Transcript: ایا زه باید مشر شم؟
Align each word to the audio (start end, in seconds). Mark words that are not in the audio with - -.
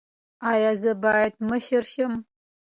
ایا 0.51 0.71
زه 0.81 0.91
باید 1.03 1.33
مشر 1.49 1.83
شم؟ 1.91 2.13